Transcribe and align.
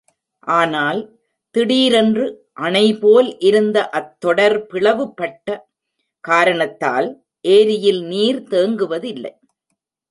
ஆனால், 0.47 1.01
திடீரென்று 1.55 2.25
அணைபோல் 2.61 3.29
இருந்த 3.39 3.89
அத் 3.89 4.19
தொடர் 4.19 4.65
பிளவுபட்ட 4.65 5.47
காரணத்தால் 6.23 7.09
ஏரியில் 7.45 8.03
நீர் 8.05 8.41
தேங்குவதில்லை. 8.49 9.33